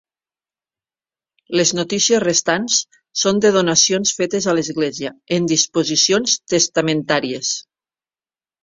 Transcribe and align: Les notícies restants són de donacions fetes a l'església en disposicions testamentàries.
Les 1.59 1.73
notícies 1.79 2.23
restants 2.23 2.79
són 3.25 3.43
de 3.45 3.53
donacions 3.59 4.17
fetes 4.23 4.49
a 4.55 4.59
l'església 4.59 5.15
en 5.39 5.53
disposicions 5.55 6.39
testamentàries. 6.57 7.57